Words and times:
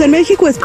¿Qué 0.00 0.04
pasa 0.04 0.06
en 0.06 0.10
México? 0.12 0.48
Es... 0.48 0.58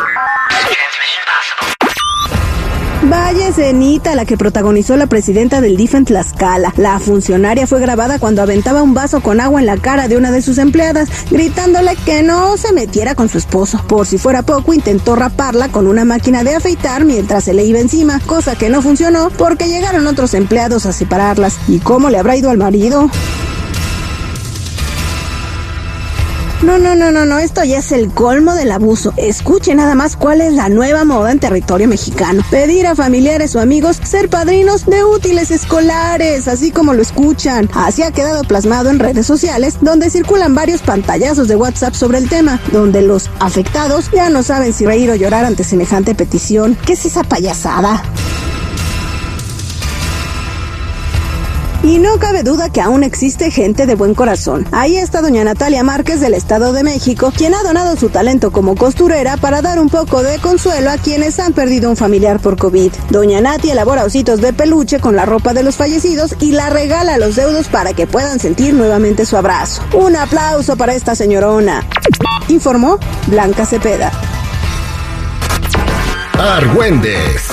Vaya 3.04 3.50
escenita 3.50 4.16
la 4.16 4.24
que 4.24 4.38
protagonizó 4.38 4.96
la 4.96 5.08
presidenta 5.08 5.60
del 5.60 5.76
DIF 5.76 5.96
en 5.96 6.06
Tlaxcala. 6.06 6.74
La 6.78 7.00
funcionaria 7.00 7.68
fue 7.68 7.82
grabada 7.82 8.18
cuando 8.18 8.42
aventaba 8.42 8.82
un 8.82 8.94
vaso 8.94 9.20
con 9.20 9.42
agua 9.42 9.60
en 9.60 9.66
la 9.66 9.76
cara 9.76 10.08
de 10.08 10.16
una 10.16 10.32
de 10.32 10.42
sus 10.42 10.58
empleadas, 10.58 11.10
gritándole 11.30 11.98
que 12.06 12.24
no 12.24 12.56
se 12.56 12.72
metiera 12.72 13.14
con 13.14 13.28
su 13.28 13.38
esposo. 13.38 13.84
Por 13.90 14.08
si 14.08 14.18
fuera 14.18 14.42
poco, 14.42 14.74
intentó 14.74 15.18
raparla 15.18 15.68
con 15.68 15.88
una 15.88 16.06
máquina 16.06 16.46
de 16.46 16.56
afeitar 16.56 17.04
mientras 17.04 17.44
se 17.44 17.54
le 17.54 17.66
iba 17.66 17.80
encima, 17.80 18.22
cosa 18.22 18.56
que 18.56 18.70
no 18.70 18.82
funcionó 18.82 19.32
porque 19.32 19.68
llegaron 19.68 20.08
otros 20.08 20.34
empleados 20.34 20.86
a 20.86 20.94
separarlas. 20.94 21.60
¿Y 21.68 21.80
cómo 21.80 22.10
le 22.10 22.20
habrá 22.20 22.38
ido 22.38 22.52
al 22.52 22.58
marido? 22.58 23.10
No, 26.64 26.80
no, 26.80 26.96
no, 26.96 27.12
no, 27.12 27.26
no, 27.26 27.38
esto 27.38 27.64
ya 27.64 27.80
es 27.80 27.92
el 27.92 28.12
colmo 28.12 28.56
del 28.56 28.72
abuso. 28.72 29.14
Escuche 29.18 29.76
nada 29.76 29.94
más 29.94 30.16
cuál 30.16 30.42
es 30.42 30.54
la 30.54 30.70
nueva 30.70 31.04
moda 31.04 31.32
en 31.32 31.40
territorio 31.40 31.88
mexicano. 31.88 32.44
Pedir 32.50 32.88
a 32.88 32.96
familiares 32.96 33.56
o 33.56 33.60
amigos 33.60 34.00
ser 34.04 34.30
padrinos 34.30 34.86
de 34.86 35.04
útiles 35.04 35.52
escolares, 35.52 36.48
así 36.48 36.72
como 36.72 36.94
lo 36.94 37.02
escuchan. 37.02 37.70
Así 37.74 38.04
ha 38.04 38.12
quedado 38.12 38.44
plasmado 38.44 38.90
en 38.90 39.00
redes 39.00 39.28
sociales, 39.28 39.78
donde 39.82 40.10
circulan 40.10 40.56
varios 40.56 40.82
pantallazos 40.82 41.48
de 41.48 41.56
WhatsApp 41.56 41.94
sobre 41.94 42.18
el 42.20 42.30
tema, 42.30 42.60
donde 42.72 43.02
los 43.02 43.30
afectados 43.40 44.10
ya 44.12 44.30
no 44.30 44.42
saben 44.42 44.74
si 44.74 44.86
reír 44.86 45.12
o 45.12 45.16
llorar 45.16 45.46
ante 45.46 45.64
semejante 45.64 46.16
petición. 46.16 46.78
¿Qué 46.86 46.94
es 46.94 47.06
esa 47.06 47.24
payasada? 47.24 48.02
Y 51.86 52.00
no 52.00 52.18
cabe 52.18 52.42
duda 52.42 52.72
que 52.72 52.82
aún 52.82 53.04
existe 53.04 53.52
gente 53.52 53.86
de 53.86 53.94
buen 53.94 54.16
corazón. 54.16 54.66
Ahí 54.72 54.98
está 54.98 55.22
doña 55.22 55.44
Natalia 55.44 55.84
Márquez 55.84 56.20
del 56.20 56.34
Estado 56.34 56.74
de 56.74 56.84
México, 56.84 57.32
quien 57.32 57.54
ha 57.54 57.62
donado 57.62 57.96
su 57.96 58.10
talento 58.10 58.52
como 58.52 58.76
costurera 58.76 59.38
para 59.38 59.62
dar 59.62 59.80
un 59.80 59.90
poco 59.90 60.24
de 60.24 60.40
consuelo 60.40 60.90
a 60.90 60.98
quienes 60.98 61.40
han 61.40 61.54
perdido 61.54 61.92
un 61.92 61.96
familiar 61.96 62.40
por 62.40 62.58
COVID. 62.58 62.92
Doña 63.12 63.40
Nati 63.40 63.70
elabora 63.70 64.04
ositos 64.04 64.42
de 64.42 64.52
peluche 64.52 65.00
con 65.00 65.16
la 65.16 65.28
ropa 65.28 65.54
de 65.54 65.62
los 65.62 65.76
fallecidos 65.76 66.36
y 66.40 66.54
la 66.54 66.72
regala 66.72 67.14
a 67.14 67.18
los 67.20 67.36
deudos 67.36 67.68
para 67.68 67.94
que 67.94 68.08
puedan 68.08 68.40
sentir 68.40 68.74
nuevamente 68.74 69.24
su 69.24 69.38
abrazo. 69.38 69.84
Un 69.94 70.16
aplauso 70.16 70.76
para 70.78 70.96
esta 70.96 71.14
señorona. 71.14 71.84
Informó 72.48 72.98
Blanca 73.28 73.64
Cepeda. 73.64 74.12
Argüendes, 76.34 77.44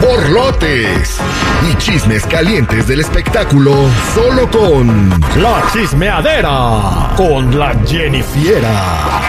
borlotes 0.00 1.20
y 1.68 1.74
chismes 1.76 2.24
calientes 2.26 2.86
del 2.86 3.00
espectáculo 3.00 3.74
solo 4.14 4.50
con 4.50 5.10
La 5.36 5.62
chismeadera 5.72 7.12
con 7.16 7.58
la 7.58 7.74
Jennifiera. 7.86 9.20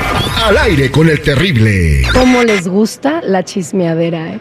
Al 0.45 0.57
aire 0.57 0.89
con 0.91 1.09
el 1.09 1.21
terrible. 1.21 2.03
¿Cómo 2.13 2.43
les 2.43 2.67
gusta 2.67 3.21
la 3.21 3.43
chismeadera, 3.43 4.33
eh? 4.33 4.39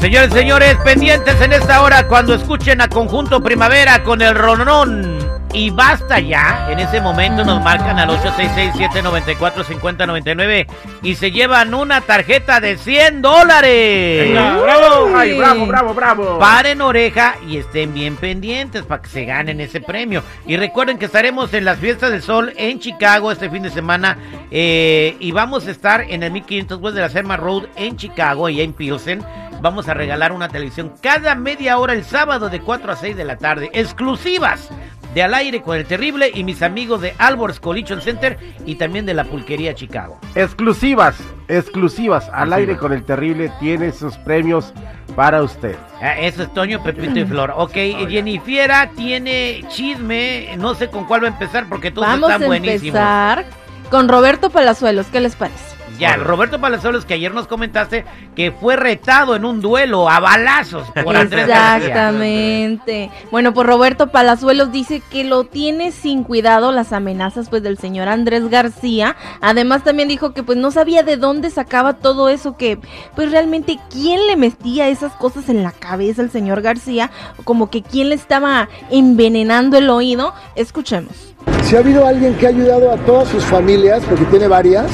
Señores, 0.00 0.32
señores, 0.32 0.76
pendientes 0.82 1.40
en 1.42 1.52
esta 1.52 1.82
hora 1.82 2.08
cuando 2.08 2.34
escuchen 2.34 2.80
a 2.80 2.88
Conjunto 2.88 3.42
Primavera 3.42 4.02
con 4.02 4.22
el 4.22 4.34
Ronón. 4.34 5.19
Y 5.52 5.70
basta 5.70 6.20
ya, 6.20 6.68
en 6.70 6.78
ese 6.78 7.00
momento 7.00 7.44
nos 7.44 7.60
marcan 7.60 7.98
al 7.98 8.08
866-794-5099 8.10 10.68
y 11.02 11.16
se 11.16 11.32
llevan 11.32 11.74
una 11.74 12.02
tarjeta 12.02 12.60
de 12.60 12.76
100 12.76 13.20
dólares. 13.20 14.30
Bravo, 14.32 15.10
ay, 15.16 15.36
bravo, 15.36 15.66
bravo, 15.66 15.92
bravo. 15.92 16.38
Paren 16.38 16.80
oreja 16.80 17.34
y 17.48 17.56
estén 17.56 17.92
bien 17.92 18.14
pendientes 18.14 18.84
para 18.84 19.02
que 19.02 19.08
se 19.08 19.24
ganen 19.24 19.60
ese 19.60 19.80
premio. 19.80 20.22
Y 20.46 20.56
recuerden 20.56 20.98
que 20.98 21.06
estaremos 21.06 21.52
en 21.52 21.64
las 21.64 21.80
fiestas 21.80 22.12
del 22.12 22.22
sol 22.22 22.52
en 22.56 22.78
Chicago 22.78 23.32
este 23.32 23.50
fin 23.50 23.64
de 23.64 23.70
semana 23.70 24.18
eh, 24.52 25.16
y 25.18 25.32
vamos 25.32 25.66
a 25.66 25.72
estar 25.72 26.02
en 26.02 26.22
el 26.22 26.30
1500 26.30 26.80
West 26.80 26.94
de 26.94 27.02
la 27.02 27.08
Serma 27.08 27.36
Road 27.36 27.64
en 27.74 27.96
Chicago 27.96 28.48
y 28.48 28.60
en 28.60 28.72
Pilsen. 28.72 29.24
Vamos 29.60 29.88
a 29.88 29.94
regalar 29.94 30.30
una 30.30 30.48
televisión 30.48 30.94
cada 31.02 31.34
media 31.34 31.76
hora 31.78 31.92
el 31.92 32.04
sábado 32.04 32.50
de 32.50 32.60
4 32.60 32.92
a 32.92 32.96
6 32.96 33.16
de 33.16 33.24
la 33.24 33.36
tarde, 33.36 33.68
exclusivas 33.72 34.70
de 35.14 35.22
Al 35.22 35.34
Aire 35.34 35.62
con 35.62 35.76
el 35.76 35.86
Terrible 35.86 36.30
y 36.32 36.44
mis 36.44 36.62
amigos 36.62 37.00
de 37.00 37.14
Alborz 37.18 37.60
Collision 37.60 38.00
Center 38.00 38.38
y 38.66 38.76
también 38.76 39.06
de 39.06 39.14
la 39.14 39.24
Pulquería 39.24 39.74
Chicago. 39.74 40.18
Exclusivas, 40.34 41.16
exclusivas. 41.48 42.28
Al 42.32 42.52
aire 42.52 42.76
con 42.76 42.92
el 42.92 43.02
terrible 43.04 43.50
tiene 43.60 43.92
sus 43.92 44.16
premios 44.18 44.72
para 45.16 45.42
usted. 45.42 45.76
Ah, 46.00 46.18
eso 46.18 46.42
es 46.44 46.54
Toño, 46.54 46.82
Pepito 46.82 47.18
y 47.18 47.24
Flor. 47.24 47.52
Ok, 47.56 47.72
Jennifiera 48.08 48.90
tiene 48.96 49.64
chisme, 49.68 50.54
no 50.58 50.74
sé 50.74 50.88
con 50.88 51.04
cuál 51.06 51.22
va 51.24 51.26
a 51.28 51.30
empezar 51.30 51.66
porque 51.68 51.90
todos 51.90 52.06
Vamos 52.06 52.30
están 52.30 52.44
a 52.44 52.46
buenísimos. 52.46 52.84
empezar 52.86 53.44
con 53.90 54.08
Roberto 54.08 54.50
Palazuelos. 54.50 55.06
¿Qué 55.08 55.20
les 55.20 55.34
parece? 55.34 55.69
Ya, 55.98 56.16
Roberto 56.16 56.60
Palazuelos, 56.60 57.04
que 57.04 57.14
ayer 57.14 57.34
nos 57.34 57.46
comentaste 57.46 58.04
que 58.34 58.52
fue 58.52 58.76
retado 58.76 59.36
en 59.36 59.44
un 59.44 59.60
duelo 59.60 60.08
a 60.08 60.18
balazos 60.18 60.88
por 61.04 61.14
Andrés 61.14 61.46
García. 61.46 61.88
Exactamente. 61.88 63.10
Bueno, 63.30 63.52
pues 63.52 63.66
Roberto 63.66 64.06
Palazuelos 64.06 64.72
dice 64.72 65.02
que 65.10 65.24
lo 65.24 65.44
tiene 65.44 65.92
sin 65.92 66.24
cuidado 66.24 66.72
las 66.72 66.92
amenazas 66.92 67.50
pues 67.50 67.62
del 67.62 67.76
señor 67.76 68.08
Andrés 68.08 68.48
García. 68.48 69.14
Además 69.42 69.84
también 69.84 70.08
dijo 70.08 70.32
que 70.32 70.42
pues 70.42 70.56
no 70.56 70.70
sabía 70.70 71.02
de 71.02 71.16
dónde 71.16 71.50
sacaba 71.50 71.94
todo 71.94 72.28
eso 72.30 72.56
que 72.56 72.78
pues 73.14 73.30
realmente 73.30 73.78
quién 73.90 74.26
le 74.26 74.36
metía 74.36 74.88
esas 74.88 75.12
cosas 75.12 75.48
en 75.48 75.62
la 75.62 75.72
cabeza 75.72 76.22
al 76.22 76.30
señor 76.30 76.62
García, 76.62 77.10
como 77.44 77.70
que 77.70 77.82
quién 77.82 78.08
le 78.08 78.14
estaba 78.14 78.68
envenenando 78.90 79.76
el 79.76 79.90
oído. 79.90 80.32
Escuchemos. 80.54 81.30
Si 81.62 81.76
ha 81.76 81.80
habido 81.80 82.04
alguien 82.04 82.34
que 82.34 82.46
ha 82.46 82.48
ayudado 82.48 82.90
a 82.90 82.96
todas 82.96 83.28
sus 83.28 83.44
familias, 83.44 84.02
porque 84.08 84.24
tiene 84.24 84.48
varias, 84.48 84.86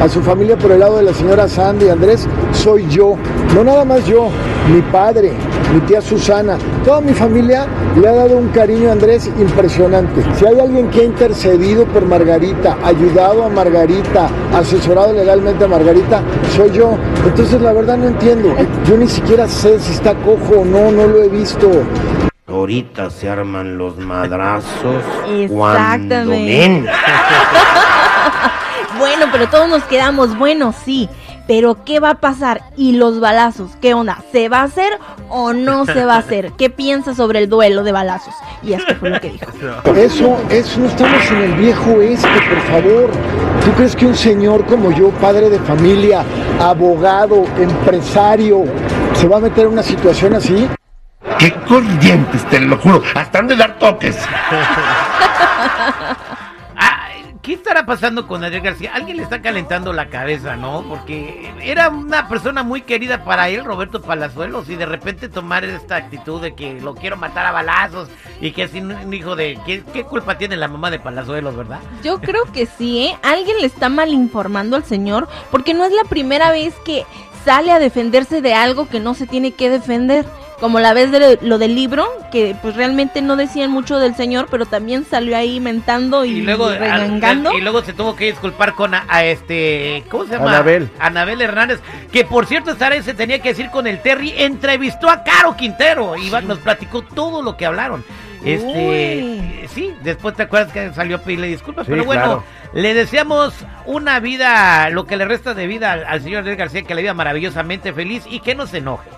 a 0.00 0.08
su 0.08 0.22
familia 0.22 0.56
por 0.56 0.70
el 0.70 0.80
lado 0.80 0.98
de 0.98 1.02
la 1.02 1.12
señora 1.12 1.48
Sandy 1.48 1.88
Andrés, 1.88 2.28
soy 2.52 2.86
yo. 2.88 3.16
No 3.54 3.64
nada 3.64 3.84
más 3.84 4.06
yo, 4.06 4.28
mi 4.72 4.80
padre, 4.82 5.32
mi 5.74 5.80
tía 5.80 6.00
Susana, 6.00 6.56
toda 6.84 7.00
mi 7.00 7.12
familia 7.12 7.66
le 8.00 8.06
ha 8.08 8.12
dado 8.12 8.36
un 8.36 8.48
cariño 8.48 8.90
a 8.90 8.92
Andrés 8.92 9.28
impresionante. 9.38 10.22
Si 10.38 10.46
hay 10.46 10.60
alguien 10.60 10.90
que 10.90 11.00
ha 11.00 11.04
intercedido 11.04 11.86
por 11.86 12.06
Margarita, 12.06 12.76
ayudado 12.84 13.44
a 13.44 13.48
Margarita, 13.48 14.28
asesorado 14.54 15.12
legalmente 15.12 15.64
a 15.64 15.68
Margarita, 15.68 16.22
soy 16.56 16.70
yo. 16.70 16.96
Entonces 17.26 17.60
la 17.60 17.72
verdad 17.72 17.96
no 17.96 18.08
entiendo. 18.08 18.54
Yo 18.88 18.96
ni 18.96 19.08
siquiera 19.08 19.48
sé 19.48 19.80
si 19.80 19.92
está 19.92 20.14
cojo 20.14 20.60
o 20.60 20.64
no, 20.64 20.92
no 20.92 21.06
lo 21.06 21.22
he 21.22 21.28
visto. 21.28 21.68
Ahorita 22.52 23.08
se 23.08 23.30
arman 23.30 23.78
los 23.78 23.96
madrazos. 23.96 25.02
Cuando 25.48 26.14
Exactamente. 26.20 26.26
men. 26.26 26.86
Bueno, 28.98 29.26
pero 29.32 29.48
todos 29.48 29.68
nos 29.68 29.82
quedamos, 29.84 30.38
bueno, 30.38 30.72
sí. 30.84 31.08
Pero 31.48 31.82
¿qué 31.84 31.98
va 31.98 32.10
a 32.10 32.14
pasar? 32.20 32.62
¿Y 32.76 32.92
los 32.92 33.18
balazos? 33.18 33.72
¿Qué 33.80 33.94
onda? 33.94 34.22
¿Se 34.30 34.48
va 34.48 34.60
a 34.60 34.64
hacer 34.64 34.92
o 35.28 35.52
no 35.52 35.86
se 35.86 36.04
va 36.04 36.14
a 36.14 36.18
hacer? 36.18 36.52
¿Qué 36.52 36.70
piensa 36.70 37.14
sobre 37.14 37.40
el 37.40 37.48
duelo 37.48 37.82
de 37.82 37.90
balazos? 37.90 38.34
Y 38.62 38.74
esto 38.74 38.94
fue 39.00 39.10
lo 39.10 39.20
que 39.20 39.30
dijo. 39.30 39.46
Eso, 39.96 40.36
eso, 40.50 40.80
no 40.80 40.86
estamos 40.86 41.30
en 41.32 41.36
el 41.38 41.52
viejo 41.54 42.00
este, 42.00 42.28
por 42.28 42.60
favor. 42.70 43.10
¿Tú 43.64 43.72
crees 43.72 43.96
que 43.96 44.06
un 44.06 44.14
señor 44.14 44.64
como 44.66 44.92
yo, 44.92 45.08
padre 45.20 45.50
de 45.50 45.58
familia, 45.58 46.22
abogado, 46.60 47.44
empresario, 47.58 48.64
se 49.14 49.26
va 49.26 49.38
a 49.38 49.40
meter 49.40 49.66
en 49.66 49.72
una 49.72 49.82
situación 49.82 50.34
así? 50.34 50.68
¡Qué 51.38 51.52
corrientes, 51.68 52.44
te 52.48 52.60
lo 52.60 52.76
juro! 52.78 53.02
Hasta 53.14 53.38
han 53.38 53.48
de 53.48 53.56
dar 53.56 53.78
toques. 53.78 54.18
Ah, 56.74 57.10
¿Qué 57.42 57.52
estará 57.52 57.84
pasando 57.84 58.26
con 58.26 58.42
Andrés 58.42 58.62
García? 58.62 58.92
Alguien 58.94 59.18
le 59.18 59.22
está 59.24 59.42
calentando 59.42 59.92
la 59.92 60.08
cabeza, 60.08 60.56
¿no? 60.56 60.82
Porque 60.88 61.52
era 61.60 61.90
una 61.90 62.26
persona 62.28 62.62
muy 62.62 62.82
querida 62.82 63.24
para 63.24 63.48
él, 63.50 63.64
Roberto 63.64 64.00
Palazuelos, 64.00 64.68
y 64.68 64.76
de 64.76 64.86
repente 64.86 65.28
tomar 65.28 65.64
esta 65.64 65.96
actitud 65.96 66.40
de 66.40 66.54
que 66.54 66.80
lo 66.80 66.94
quiero 66.94 67.16
matar 67.16 67.46
a 67.46 67.52
balazos 67.52 68.08
y 68.40 68.52
que 68.52 68.62
es 68.64 68.72
un 68.74 69.12
hijo 69.12 69.36
de... 69.36 69.58
¿Qué, 69.66 69.84
qué 69.92 70.04
culpa 70.04 70.38
tiene 70.38 70.56
la 70.56 70.66
mamá 70.66 70.90
de 70.90 70.98
Palazuelos, 70.98 71.54
verdad? 71.54 71.80
Yo 72.02 72.20
creo 72.20 72.44
que 72.52 72.66
sí, 72.66 73.06
¿eh? 73.06 73.18
Alguien 73.22 73.58
le 73.60 73.66
está 73.66 73.88
mal 73.88 74.12
informando 74.12 74.76
al 74.76 74.84
señor 74.84 75.28
porque 75.50 75.74
no 75.74 75.84
es 75.84 75.92
la 75.92 76.04
primera 76.04 76.50
vez 76.50 76.74
que 76.84 77.04
sale 77.44 77.70
a 77.70 77.78
defenderse 77.78 78.40
de 78.40 78.54
algo 78.54 78.88
que 78.88 79.00
no 79.00 79.14
se 79.14 79.26
tiene 79.26 79.52
que 79.52 79.68
defender. 79.68 80.26
Como 80.62 80.78
la 80.78 80.94
vez 80.94 81.10
de 81.10 81.40
lo, 81.42 81.58
del 81.58 81.74
libro, 81.74 82.06
que 82.30 82.54
pues 82.62 82.76
realmente 82.76 83.20
no 83.20 83.34
decían 83.34 83.68
mucho 83.72 83.98
del 83.98 84.14
señor, 84.14 84.46
pero 84.48 84.64
también 84.64 85.04
salió 85.04 85.36
ahí 85.36 85.58
mentando 85.58 86.24
y, 86.24 86.34
Y 86.38 86.42
luego, 86.42 86.70
regangando. 86.70 87.52
y 87.58 87.60
luego 87.60 87.82
se 87.82 87.92
tuvo 87.92 88.14
que 88.14 88.26
disculpar 88.26 88.74
con 88.74 88.94
a, 88.94 89.04
a 89.08 89.24
este, 89.24 90.04
¿cómo 90.08 90.24
se 90.24 90.34
llama? 90.34 90.50
Anabel. 90.50 90.88
Anabel 91.00 91.40
Hernández, 91.42 91.80
que 92.12 92.24
por 92.24 92.46
cierto 92.46 92.76
Sara 92.76 93.02
se 93.02 93.12
tenía 93.12 93.40
que 93.40 93.48
decir 93.48 93.70
con 93.70 93.88
el 93.88 94.00
Terry, 94.02 94.34
entrevistó 94.36 95.10
a 95.10 95.24
Caro 95.24 95.56
Quintero 95.56 96.16
y 96.16 96.30
nos 96.46 96.60
platicó 96.60 97.02
todo 97.02 97.42
lo 97.42 97.56
que 97.56 97.66
hablaron. 97.66 98.04
Este, 98.44 99.66
sí, 99.68 99.92
después 100.04 100.36
te 100.36 100.44
acuerdas 100.44 100.72
que 100.72 100.92
salió 100.92 101.16
a 101.16 101.20
pedirle 101.22 101.48
disculpas, 101.48 101.86
Sí, 101.86 101.90
pero 101.92 102.04
bueno, 102.04 102.22
claro. 102.22 102.44
le 102.72 102.94
deseamos 102.94 103.52
una 103.84 104.20
vida, 104.20 104.90
lo 104.90 105.06
que 105.06 105.16
le 105.16 105.24
resta 105.24 105.54
de 105.54 105.66
vida 105.66 105.90
al, 105.90 106.04
al 106.04 106.22
señor 106.22 106.38
Andrés 106.38 106.56
García, 106.56 106.82
que 106.82 106.94
le 106.94 107.02
viva 107.02 107.14
maravillosamente 107.14 107.92
feliz 107.92 108.22
y 108.30 108.38
que 108.38 108.54
no 108.54 108.68
se 108.68 108.78
enoje. 108.78 109.10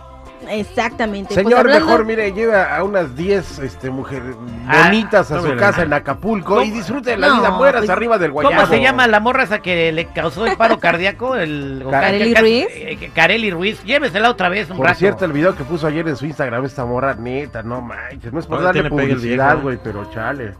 Exactamente. 0.50 1.34
Pues 1.34 1.44
Señor, 1.44 1.60
hablando- 1.60 1.86
mejor, 1.86 2.04
mire, 2.04 2.32
lleva 2.32 2.76
a 2.76 2.82
unas 2.84 3.16
10 3.16 3.58
este, 3.60 3.90
mujeres 3.90 4.34
Ah, 4.68 4.84
bonitas 4.86 5.30
a 5.30 5.40
su 5.40 5.56
casa 5.56 5.82
en 5.82 5.92
Acapulco 5.92 6.62
y 6.62 6.70
disfrute 6.70 7.10
de 7.10 7.16
la 7.16 7.28
No, 7.28 7.40
vida, 7.40 7.50
mueras 7.50 7.80
pues, 7.82 7.90
arriba 7.90 8.18
del 8.18 8.30
guayabo. 8.32 8.54
¿Cómo 8.54 8.66
se 8.66 8.80
llama 8.80 9.06
la 9.06 9.20
morra 9.20 9.44
esa 9.44 9.60
que 9.60 9.92
le 9.92 10.06
causó 10.06 10.46
el 10.46 10.56
paro 10.56 10.78
cardíaco? 10.78 11.34
El, 11.36 11.82
Ruiz. 11.82 12.66
eh, 12.70 13.10
Kareli 13.14 13.50
Ruiz. 13.50 13.82
Llévesela 13.84 14.30
otra 14.30 14.48
vez 14.48 14.70
un 14.70 14.76
Por 14.76 14.86
rato. 14.86 14.98
cierto, 14.98 15.24
el 15.24 15.32
video 15.32 15.54
que 15.54 15.64
puso 15.64 15.86
ayer 15.86 16.06
en 16.08 16.16
su 16.16 16.26
Instagram 16.26 16.64
esta 16.64 16.84
morra, 16.84 17.14
neta, 17.14 17.62
no 17.62 17.80
manches, 17.80 18.32
no 18.32 18.40
es 18.40 18.46
por 18.46 18.58
Oye, 18.58 18.66
darle 18.66 18.88
publicidad, 18.90 19.48
viejo. 19.52 19.62
güey, 19.62 19.78
pero 19.82 20.10
chale. 20.10 20.54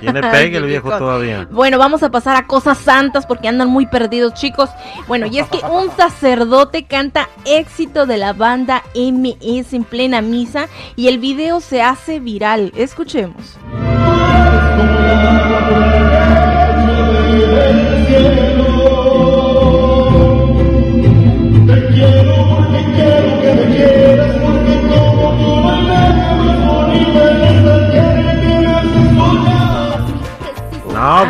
Tiene 0.00 0.20
pegue 0.30 0.58
el 0.58 0.66
viejo 0.66 0.90
todavía. 0.90 1.46
Bueno, 1.50 1.78
vamos 1.78 2.02
a 2.02 2.10
pasar 2.10 2.36
a 2.36 2.46
cosas 2.46 2.78
santas 2.78 3.26
porque 3.26 3.48
andan 3.48 3.68
muy 3.68 3.86
perdidos, 3.86 4.34
chicos. 4.34 4.70
Bueno, 5.06 5.26
y 5.26 5.38
es 5.38 5.48
que 5.48 5.58
un 5.66 5.90
sacerdote 5.96 6.84
canta 6.84 7.28
éxito 7.44 8.06
de 8.06 8.18
la 8.18 8.32
banda 8.32 8.82
MS 8.94 9.72
en 9.72 9.84
plena 9.84 10.20
misa 10.20 10.68
y 10.96 11.08
el 11.08 11.18
video 11.18 11.60
se 11.60 11.82
hace 11.82 12.20
viral. 12.20 12.72
Escuchemos. 12.76 13.58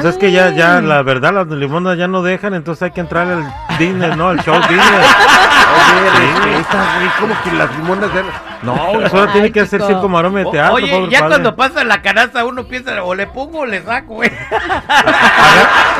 Pues 0.03 0.15
es 0.15 0.19
que 0.19 0.33
ya, 0.33 0.51
ya, 0.51 0.81
la 0.81 1.03
verdad, 1.03 1.33
las 1.33 1.47
limonas 1.49 1.99
ya 1.99 2.09
no 2.09 2.23
dejan, 2.23 2.55
entonces 2.55 2.83
hay 2.85 2.91
que 2.93 3.01
entrar 3.01 3.27
al 3.27 3.45
Disney, 3.79 4.17
¿no? 4.17 4.29
Al 4.29 4.43
show 4.43 4.55
Disney. 4.69 4.79
Oye, 5.99 7.11
como 7.21 7.35
que 7.43 7.53
las 7.53 7.75
limonas 7.77 8.13
ya... 8.13 8.23
No, 8.63 8.75
ahora 8.75 9.33
tiene 9.33 9.53
que 9.53 9.61
hacer 9.61 9.81
chico. 9.81 9.93
circo 9.93 10.09
maroma 10.09 10.41
de 10.41 10.47
teatro. 10.47 10.75
Oye, 10.75 10.91
pobre 10.91 11.11
ya 11.11 11.21
padre. 11.21 11.31
cuando 11.31 11.57
pasa 11.57 11.85
la 11.85 12.03
canasta 12.03 12.45
uno 12.45 12.65
piensa, 12.65 13.03
o 13.03 13.15
le 13.15 13.27
pongo 13.27 13.61
o 13.61 13.67
le 13.67 13.83
saco, 13.83 14.15
güey. 14.15 14.31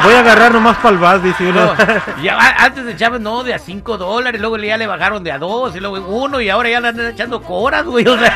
Voy 0.03 0.15
a 0.15 0.21
agarrar 0.21 0.53
nomás 0.53 0.77
para 0.79 0.95
el 0.95 0.99
vas, 0.99 1.23
dice 1.23 1.49
uno. 1.49 1.75
No, 1.75 2.23
ya, 2.23 2.39
antes 2.59 2.87
echaban, 2.89 3.23
no, 3.23 3.43
de 3.45 3.55
a 3.55 3.59
5 3.59 3.99
dólares, 3.99 4.41
luego 4.41 4.57
ya 4.57 4.77
le 4.77 4.87
bajaron 4.87 5.23
de 5.23 5.33
a 5.33 5.39
2, 5.39 5.77
y 5.77 5.81
luego 5.81 5.99
uno, 6.09 6.41
y 6.41 6.49
ahora 6.49 6.69
ya 6.71 6.81
le 6.81 6.89
andan 6.89 7.07
echando 7.07 7.43
coras, 7.43 7.85
güey. 7.85 8.07
O 8.07 8.19
sea, 8.19 8.35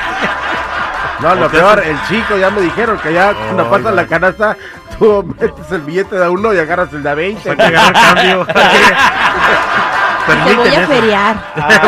No, 1.23 1.35
lo 1.35 1.51
peor, 1.51 1.83
el 1.85 1.97
chico 2.09 2.37
ya 2.39 2.51
me 2.51 2.63
dijeron 2.63 2.99
que 2.99 3.13
ya 3.13 3.35
cuando 3.35 3.65
Ay, 3.65 3.71
pasa 3.71 3.91
la 3.95 4.07
canasta, 4.07 4.57
tú 4.99 5.35
metes 5.39 5.71
el 5.71 5.83
billete 5.83 6.17
de 6.17 6.25
a 6.25 6.31
uno 6.31 6.55
y 6.55 6.59
agarras 6.59 6.93
el 6.93 7.03
de 7.03 7.11
a 7.11 7.15
20. 7.15 7.51
Hay 7.51 7.57
que 7.57 7.63
agarrar 7.63 7.93
cambio. 7.93 8.47
Te 10.27 10.55
voy 10.55 10.75
a 10.75 10.87
feriar. 10.87 11.37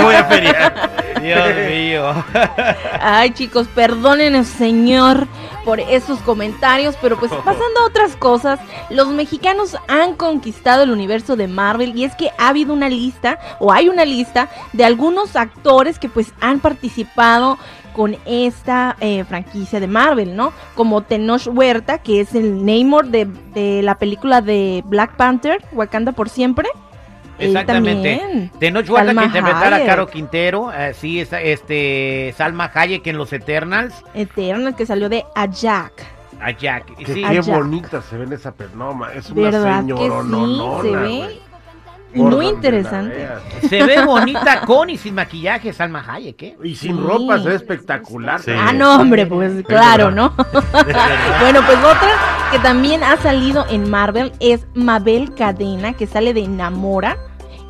Voy 0.02 0.14
a 0.14 0.25
feriar. 0.25 1.01
Dios 1.22 1.69
mío. 1.69 2.24
Ay, 3.00 3.30
chicos, 3.30 3.69
perdónenos, 3.69 4.46
señor, 4.46 5.26
por 5.64 5.80
esos 5.80 6.19
comentarios, 6.20 6.96
pero 7.00 7.19
pues 7.19 7.30
pasando 7.44 7.80
a 7.80 7.86
otras 7.86 8.16
cosas, 8.16 8.60
los 8.90 9.08
mexicanos 9.08 9.76
han 9.88 10.14
conquistado 10.14 10.82
el 10.82 10.90
universo 10.90 11.36
de 11.36 11.48
Marvel 11.48 11.96
y 11.96 12.04
es 12.04 12.14
que 12.16 12.30
ha 12.38 12.48
habido 12.48 12.72
una 12.72 12.88
lista, 12.88 13.38
o 13.58 13.72
hay 13.72 13.88
una 13.88 14.04
lista, 14.04 14.48
de 14.72 14.84
algunos 14.84 15.36
actores 15.36 15.98
que 15.98 16.08
pues 16.08 16.32
han 16.40 16.60
participado 16.60 17.58
con 17.92 18.16
esta 18.24 18.96
eh, 19.00 19.24
franquicia 19.24 19.78
de 19.78 19.86
Marvel, 19.86 20.34
¿no? 20.34 20.52
Como 20.74 21.02
Tenoch 21.02 21.46
Huerta, 21.46 21.98
que 21.98 22.20
es 22.20 22.34
el 22.34 22.64
Namor 22.64 23.08
de, 23.08 23.26
de 23.54 23.82
la 23.82 23.96
película 23.96 24.40
de 24.40 24.82
Black 24.86 25.16
Panther, 25.16 25.62
Wakanda 25.72 26.12
por 26.12 26.28
siempre. 26.28 26.69
Exactamente. 27.46 28.16
también. 28.18 28.50
Tenoch 28.58 28.88
Huerta 28.88 29.14
que 29.14 29.24
interpretara 29.26 29.76
a. 29.76 29.84
Caro 29.86 30.06
Quintero, 30.06 30.72
eh, 30.72 30.94
sí, 30.94 31.20
esa- 31.20 31.40
este, 31.40 32.34
Salma 32.36 32.70
Hayek 32.74 33.06
en 33.06 33.18
Los 33.18 33.32
Eternals, 33.32 33.94
Eternal, 34.14 34.74
que 34.76 34.86
salió 34.86 35.08
de 35.08 35.24
Ajak. 35.34 35.92
a 36.40 36.50
Jack. 36.50 36.96
Que 36.96 37.14
Sí, 37.14 37.22
qué 37.22 37.40
bonita 37.40 38.02
se 38.02 38.16
ve 38.16 38.24
en 38.24 38.32
esa 38.32 38.52
pernoma. 38.52 39.12
Es 39.12 39.30
una 39.30 39.42
¿Verdad 39.42 39.84
que 39.84 39.92
sí? 39.92 39.98
se 40.82 40.98
ve 40.98 41.38
muy 42.14 42.46
interesante. 42.48 43.26
se 43.70 43.82
ve 43.84 44.04
bonita 44.04 44.60
con 44.66 44.90
y 44.90 44.98
sin 44.98 45.14
maquillaje 45.14 45.72
Salma 45.72 46.04
Hayek, 46.06 46.42
¿eh? 46.42 46.56
Y 46.62 46.74
sin 46.74 46.96
Sí. 46.96 47.02
ropa 47.02 47.38
se 47.38 47.48
ve 47.48 47.54
espectacular. 47.54 48.40
Sí. 48.40 48.50
Ah, 48.54 48.72
no, 48.72 48.96
hombre, 48.96 49.24
pues 49.26 49.64
claro, 49.66 50.10
¿no? 50.10 50.34
bueno, 51.40 51.60
pues 51.64 51.78
otra 51.78 52.10
que 52.50 52.58
también 52.58 53.02
ha 53.02 53.16
salido 53.16 53.64
en 53.70 53.88
Marvel 53.88 54.32
es 54.40 54.66
Mabel 54.74 55.34
Cadena, 55.34 55.94
que 55.94 56.06
sale 56.06 56.34
de 56.34 56.46
Namora 56.48 57.16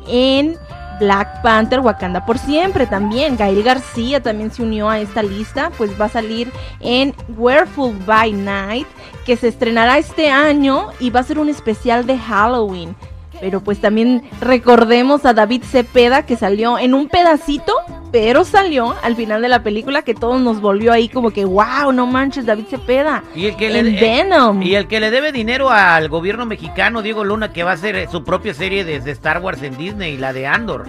en 0.07 0.57
Black 0.99 1.41
Panther, 1.41 1.79
Wakanda 1.79 2.25
por 2.25 2.37
siempre 2.37 2.85
también. 2.85 3.37
Gael 3.37 3.63
García 3.63 4.21
también 4.21 4.51
se 4.51 4.63
unió 4.63 4.89
a 4.89 4.99
esta 4.99 5.23
lista, 5.23 5.71
pues 5.77 5.99
va 5.99 6.05
a 6.05 6.09
salir 6.09 6.51
en 6.79 7.13
Werewolf 7.37 8.05
by 8.05 8.31
Night, 8.33 8.87
que 9.25 9.35
se 9.35 9.47
estrenará 9.47 9.97
este 9.97 10.29
año 10.29 10.87
y 10.99 11.09
va 11.09 11.21
a 11.21 11.23
ser 11.23 11.39
un 11.39 11.49
especial 11.49 12.05
de 12.05 12.17
Halloween. 12.17 12.95
Pero 13.39 13.61
pues 13.61 13.81
también 13.81 14.23
recordemos 14.39 15.25
a 15.25 15.33
David 15.33 15.63
Cepeda 15.63 16.25
que 16.25 16.37
salió 16.37 16.77
en 16.77 16.93
un 16.93 17.09
pedacito, 17.09 17.73
pero 18.13 18.45
salió 18.45 18.93
al 19.03 19.15
final 19.15 19.41
de 19.41 19.49
la 19.49 19.63
película 19.63 20.03
que 20.03 20.13
todos 20.13 20.39
nos 20.39 20.61
volvió 20.61 20.93
ahí 20.93 21.09
como 21.09 21.31
que 21.31 21.43
wow, 21.45 21.91
no 21.91 22.05
manches 22.05 22.45
David 22.45 22.65
Cepeda. 22.69 23.23
Y 23.35 23.47
el 23.47 23.55
que 23.57 23.75
en 23.77 23.85
le, 23.85 23.97
eh, 23.97 23.99
Venom. 23.99 24.61
y 24.61 24.75
el 24.75 24.87
que 24.87 24.99
le 24.99 25.09
debe 25.09 25.31
dinero 25.31 25.71
al 25.71 26.07
gobierno 26.09 26.45
mexicano, 26.45 27.01
Diego 27.01 27.23
Luna, 27.23 27.51
que 27.51 27.63
va 27.63 27.71
a 27.71 27.73
hacer 27.73 27.95
eh, 27.95 28.07
su 28.09 28.23
propia 28.23 28.53
serie 28.53 28.85
de, 28.85 28.99
de 28.99 29.11
Star 29.11 29.39
Wars 29.41 29.63
en 29.63 29.75
Disney, 29.77 30.15
la 30.17 30.31
de 30.31 30.45
Andor. 30.45 30.85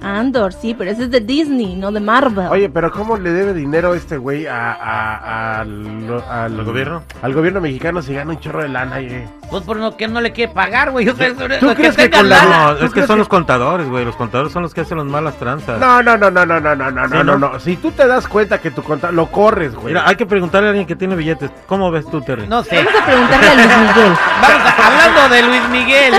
Andor, 0.00 0.52
sí, 0.52 0.74
pero 0.76 0.90
ese 0.90 1.04
es 1.04 1.10
de 1.10 1.20
Disney, 1.20 1.76
no 1.76 1.92
de 1.92 2.00
Marvel. 2.00 2.48
Oye, 2.50 2.68
pero 2.68 2.90
¿cómo 2.90 3.16
le 3.16 3.30
debe 3.30 3.54
dinero 3.54 3.94
este 3.94 4.16
güey 4.18 4.46
a, 4.46 4.72
a- 4.72 5.60
al, 5.60 6.22
al, 6.28 6.58
¿Al 6.58 6.64
gobierno? 6.64 7.02
Al 7.22 7.32
gobierno 7.32 7.60
mexicano 7.60 8.02
si 8.02 8.12
gana 8.14 8.32
un 8.32 8.40
chorro 8.40 8.62
de 8.62 8.68
lana, 8.70 9.00
eh. 9.00 9.26
Pues 9.54 9.64
por 9.64 9.76
lo 9.76 9.96
que 9.96 10.08
no 10.08 10.20
le 10.20 10.32
quiere 10.32 10.52
pagar, 10.52 10.90
güey. 10.90 11.08
O 11.14 11.14
sea, 11.16 11.32
¿Tú 11.34 11.66
los 11.66 11.74
crees 11.76 11.96
que 11.96 12.10
con 12.10 12.28
la- 12.28 12.42
No, 12.42 12.76
¿tú 12.76 12.86
es 12.86 12.92
que 12.92 13.00
son 13.06 13.16
que- 13.16 13.18
los 13.18 13.28
contadores, 13.28 13.88
güey. 13.88 14.04
Los 14.04 14.16
contadores 14.16 14.52
son 14.52 14.62
los 14.62 14.74
que 14.74 14.80
hacen 14.80 14.98
las 14.98 15.06
malas 15.06 15.36
tranzas. 15.38 15.78
No, 15.78 16.02
no, 16.02 16.16
no, 16.16 16.30
no, 16.30 16.44
no, 16.44 16.60
no, 16.60 16.74
no, 16.74 16.90
no, 16.90 17.08
¿Sí, 17.08 17.14
no, 17.24 17.38
no. 17.38 17.60
Si 17.60 17.76
tú 17.76 17.90
te 17.92 18.06
das 18.08 18.26
cuenta 18.26 18.58
que 18.60 18.70
tu 18.72 18.82
conta 18.82 19.12
lo 19.12 19.26
corres, 19.30 19.74
güey. 19.74 19.88
Mira, 19.94 20.02
hay 20.08 20.16
que 20.16 20.26
preguntarle 20.26 20.68
a 20.68 20.70
alguien 20.70 20.86
que 20.86 20.96
tiene 20.96 21.14
billetes. 21.14 21.50
¿Cómo 21.66 21.90
ves 21.90 22.04
tú, 22.10 22.20
Terry? 22.20 22.46
No 22.48 22.64
sé. 22.64 22.76
Vamos 22.84 23.00
a 23.00 23.04
preguntarle 23.06 23.48
a 23.48 23.54
Luis 23.54 23.66
Miguel. 23.68 24.12
Vamos 24.42 24.66
a- 24.66 24.86
hablando 24.86 25.34
de 25.34 25.42
Luis 25.42 25.68
Miguel, 25.70 26.14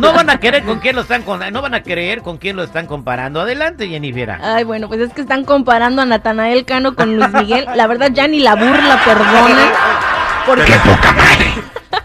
no 0.00 0.12
van 0.12 0.30
a 0.30 0.38
querer 0.38 0.64
con 0.64 0.78
quién 0.80 0.94
lo 0.96 1.02
están 1.02 1.22
con, 1.22 1.40
no 1.52 1.62
van 1.62 1.74
a 1.74 1.82
creer 1.82 2.20
con 2.22 2.36
quién 2.38 2.56
lo 2.56 2.62
están 2.62 2.86
comparando. 2.86 3.40
Adelante, 3.40 3.88
Jennifer. 3.88 4.32
Ay, 4.42 4.64
bueno, 4.64 4.88
pues 4.88 5.00
es 5.00 5.12
que 5.12 5.22
están 5.22 5.44
comparando 5.44 6.02
a 6.02 6.04
Natanael 6.04 6.64
Cano 6.64 6.94
con 6.94 7.16
Luis 7.16 7.32
Miguel. 7.32 7.66
La 7.74 7.86
verdad 7.86 8.10
ya 8.12 8.28
ni 8.28 8.40
la 8.40 8.54
burla 8.54 9.00
perdona. 9.04 9.64
Porque 10.46 10.74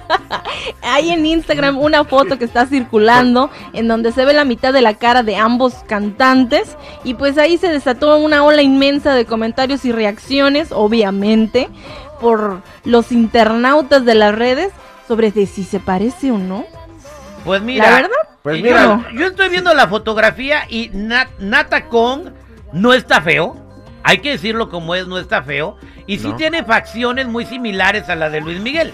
hay 0.81 1.11
en 1.11 1.25
Instagram 1.25 1.77
una 1.77 2.03
foto 2.03 2.37
que 2.37 2.45
está 2.45 2.65
circulando 2.65 3.49
en 3.73 3.87
donde 3.87 4.11
se 4.11 4.25
ve 4.25 4.33
la 4.33 4.45
mitad 4.45 4.73
de 4.73 4.81
la 4.81 4.95
cara 4.95 5.23
de 5.23 5.35
ambos 5.35 5.73
cantantes 5.87 6.75
y 7.03 7.13
pues 7.13 7.37
ahí 7.37 7.57
se 7.57 7.69
desató 7.69 8.17
una 8.17 8.43
ola 8.43 8.61
inmensa 8.61 9.13
de 9.13 9.25
comentarios 9.25 9.85
y 9.85 9.91
reacciones, 9.91 10.69
obviamente, 10.71 11.69
por 12.19 12.61
los 12.83 13.11
internautas 13.11 14.03
de 14.05 14.15
las 14.15 14.35
redes 14.35 14.71
sobre 15.07 15.31
de 15.31 15.45
si 15.45 15.63
se 15.63 15.79
parece 15.79 16.31
o 16.31 16.37
no. 16.37 16.65
Pues 17.45 17.61
mira, 17.61 17.89
la 17.89 17.95
verdad, 17.95 18.09
Pues 18.43 18.57
yo, 18.57 18.63
mira, 18.63 19.05
yo 19.15 19.27
estoy 19.27 19.49
viendo 19.49 19.73
la 19.73 19.87
fotografía 19.87 20.63
y 20.69 20.89
Nat- 20.89 21.37
Nata 21.39 21.85
Kong 21.85 22.29
no 22.73 22.93
está 22.93 23.21
feo. 23.21 23.55
Hay 24.03 24.19
que 24.19 24.31
decirlo 24.31 24.69
como 24.69 24.95
es, 24.95 25.07
no 25.07 25.17
está 25.17 25.41
feo. 25.43 25.77
Y 26.05 26.19
sí 26.19 26.27
No. 26.29 26.35
tiene 26.35 26.63
facciones 26.63 27.27
muy 27.27 27.45
similares 27.45 28.09
a 28.09 28.15
la 28.15 28.29
de 28.29 28.41
Luis 28.41 28.59
Miguel. 28.59 28.93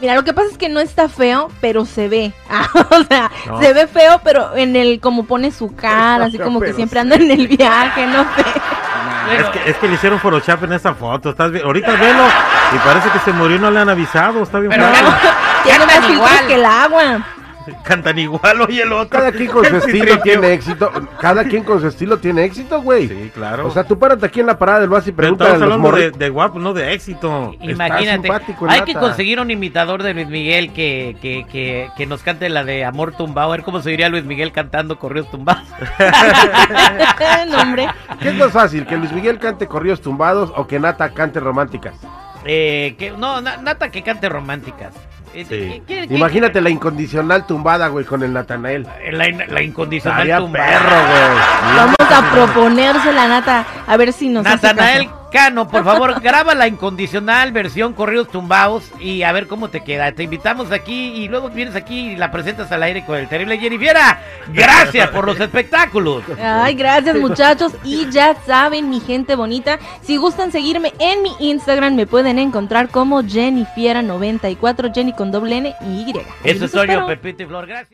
Mira, 0.00 0.14
lo 0.14 0.22
que 0.24 0.32
pasa 0.32 0.48
es 0.52 0.58
que 0.58 0.68
no 0.68 0.78
está 0.80 1.08
feo, 1.08 1.50
pero 1.60 1.84
se 1.86 2.08
ve. 2.08 2.32
Ah, 2.50 2.68
o 2.90 3.02
sea, 3.04 3.30
No. 3.46 3.60
se 3.60 3.72
ve 3.72 3.86
feo, 3.86 4.20
pero 4.24 4.54
en 4.56 4.76
el 4.76 5.00
como 5.00 5.24
pone 5.26 5.50
su 5.50 5.74
cara, 5.74 6.26
así 6.26 6.38
como 6.44 6.60
que 6.60 6.72
siempre 6.72 7.00
anda 7.00 7.16
en 7.16 7.30
el 7.30 7.48
viaje, 7.48 8.06
no 8.06 8.22
sé. 8.36 8.44
Es 9.28 9.44
que, 9.50 9.70
es 9.70 9.76
que 9.76 9.88
le 9.88 9.94
hicieron 9.94 10.18
Photoshop 10.18 10.64
en 10.64 10.72
esa 10.72 10.94
foto. 10.94 11.28
Estás 11.30 11.50
bien. 11.52 11.62
Ahorita 11.66 11.90
velo 11.92 12.22
y 12.74 12.78
parece 12.78 13.10
que 13.10 13.18
se 13.18 13.30
murió 13.32 13.56
y 13.56 13.58
no 13.58 13.70
le 13.70 13.80
han 13.80 13.88
avisado. 13.90 14.42
Está 14.42 14.58
bien 14.58 14.70
Pero 14.70 14.88
bueno, 14.88 15.10
Tiene 15.64 15.84
más 15.84 15.94
filtros 15.96 16.12
igual. 16.14 16.46
que 16.46 16.54
el 16.54 16.64
agua. 16.64 17.26
Cantan 17.84 18.18
igual, 18.18 18.60
oye 18.60 18.82
el 18.82 18.92
otro. 18.92 19.08
cada 19.18 19.32
quien 19.32 19.50
con 19.50 19.64
su 19.64 19.76
estilo 19.78 20.18
tiene 20.20 20.52
éxito. 20.52 20.90
Cada 21.20 21.44
quien 21.44 21.64
con 21.64 21.80
su 21.80 21.86
estilo 21.88 22.18
tiene 22.18 22.44
éxito, 22.44 22.80
güey. 22.82 23.08
Sí, 23.08 23.30
claro. 23.34 23.66
O 23.66 23.70
sea, 23.70 23.84
tú 23.84 23.98
párate 23.98 24.26
aquí 24.26 24.40
en 24.40 24.46
la 24.46 24.58
parada 24.58 24.80
del 24.80 24.88
bus 24.88 25.00
y 25.06 25.12
Pero 25.12 25.16
pregúntale 25.36 25.50
a 25.50 25.54
estamos 25.54 25.78
los 25.78 25.86
hablando 25.86 26.18
de, 26.18 26.24
de 26.24 26.30
guapo, 26.30 26.58
no 26.58 26.72
de 26.74 26.92
éxito. 26.92 27.54
Imagínate, 27.60 28.30
hay 28.68 28.80
que 28.82 28.94
Nata. 28.94 29.00
conseguir 29.06 29.40
un 29.40 29.50
imitador 29.50 30.02
de 30.02 30.14
Luis 30.14 30.28
Miguel 30.28 30.72
que, 30.72 31.16
que, 31.22 31.46
que, 31.50 31.90
que 31.96 32.06
nos 32.06 32.22
cante 32.22 32.48
la 32.48 32.64
de 32.64 32.84
Amor 32.84 33.12
Tumbado. 33.16 33.48
A 33.52 33.56
ver 33.56 33.64
cómo 33.64 33.80
se 33.82 33.90
diría 33.90 34.08
Luis 34.08 34.24
Miguel 34.24 34.52
cantando 34.52 34.98
corridos 34.98 35.30
tumbados. 35.30 35.64
no, 37.48 37.58
hombre. 37.60 37.88
¿Qué 38.20 38.28
es 38.28 38.34
más 38.34 38.52
fácil? 38.52 38.86
¿Que 38.86 38.96
Luis 38.96 39.12
Miguel 39.12 39.38
cante 39.38 39.66
corridos 39.66 40.00
tumbados 40.00 40.52
o 40.56 40.66
que 40.66 40.78
Nata 40.78 41.10
cante 41.10 41.40
románticas? 41.40 41.94
Eh, 42.44 42.94
que, 42.98 43.10
no, 43.12 43.40
Na- 43.40 43.56
Nata 43.58 43.90
que 43.90 44.02
cante 44.02 44.28
románticas. 44.28 44.94
Eh, 45.34 45.44
Sí. 45.48 45.54
eh, 45.54 45.82
¿quién- 45.86 46.06
quién- 46.06 46.16
Imagínate 46.16 46.60
la 46.60 46.70
incondicional 46.70 47.46
tumbada, 47.46 47.88
güey, 47.88 48.04
con 48.04 48.22
el 48.22 48.32
Natanael. 48.32 48.86
La, 49.12 49.28
la 49.48 49.62
incondicional 49.62 50.20
Estaría 50.20 50.38
tumbada. 50.38 50.66
perro, 50.66 50.96
güey. 51.08 51.76
Vamos 51.76 51.96
a 52.00 52.30
proponerse 52.32 53.12
la 53.12 53.28
nata, 53.28 53.64
a 53.86 53.96
ver 53.96 54.12
si 54.12 54.28
nos 54.28 54.46
hace 54.46 54.66
Natanael 54.68 55.06
caso. 55.06 55.17
Cano, 55.30 55.68
por 55.68 55.84
favor, 55.84 56.20
graba 56.20 56.54
la 56.54 56.68
incondicional 56.68 57.52
versión 57.52 57.92
Corridos 57.92 58.28
Tumbados 58.28 58.90
y 59.00 59.22
a 59.22 59.32
ver 59.32 59.46
cómo 59.46 59.68
te 59.68 59.82
queda. 59.82 60.12
Te 60.12 60.24
invitamos 60.24 60.72
aquí 60.72 61.14
y 61.14 61.28
luego 61.28 61.50
vienes 61.50 61.76
aquí 61.76 62.12
y 62.12 62.16
la 62.16 62.30
presentas 62.30 62.70
al 62.72 62.82
aire 62.82 63.04
con 63.04 63.16
el 63.16 63.28
terrible 63.28 63.58
Jennifiera. 63.58 64.20
Gracias 64.52 65.08
por 65.10 65.26
los 65.26 65.38
espectáculos. 65.40 66.24
Ay, 66.42 66.74
gracias 66.74 67.16
muchachos. 67.16 67.72
Y 67.84 68.10
ya 68.10 68.34
saben, 68.46 68.90
mi 68.90 69.00
gente 69.00 69.34
bonita, 69.36 69.78
si 70.02 70.16
gustan 70.16 70.52
seguirme 70.52 70.92
en 70.98 71.22
mi 71.22 71.32
Instagram, 71.40 71.94
me 71.94 72.06
pueden 72.06 72.38
encontrar 72.38 72.88
como 72.88 73.22
Jennifiera94, 73.22 74.94
Jenny 74.94 75.12
con 75.12 75.30
doble 75.30 75.58
N 75.58 75.74
y 75.82 76.10
Y. 76.10 76.14
Eso 76.44 76.68
soy 76.68 76.88
yo. 76.88 77.06
Pepito 77.06 77.42
y 77.42 77.46
Flor. 77.46 77.66
Gracias. 77.66 77.86